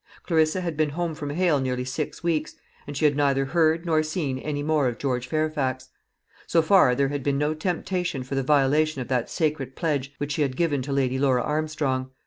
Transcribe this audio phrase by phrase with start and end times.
[0.23, 2.55] Clarissa had been home from Hale nearly six weeks,
[2.87, 5.89] and she had neither heard nor seen any more of George Fairfax.
[6.47, 10.31] So far there had been no temptation for the violation of that sacred pledge which
[10.31, 12.09] she had given to Lady Laura Armstrong.